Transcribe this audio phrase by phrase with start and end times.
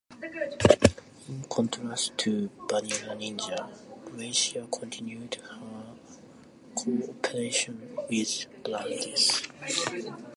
[1.29, 3.69] In contrast to Vanilla Ninja,
[4.05, 5.85] Gracia continued her
[6.75, 7.77] co-operation
[8.09, 9.43] with Brandes.